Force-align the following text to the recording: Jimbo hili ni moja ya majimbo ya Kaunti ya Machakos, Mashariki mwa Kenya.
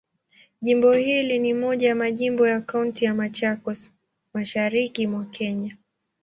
Jimbo 0.61 0.93
hili 0.93 1.39
ni 1.39 1.53
moja 1.53 1.87
ya 1.89 1.95
majimbo 1.95 2.47
ya 2.47 2.61
Kaunti 2.61 3.05
ya 3.05 3.13
Machakos, 3.15 3.91
Mashariki 4.33 5.07
mwa 5.07 5.25
Kenya. 5.25 5.77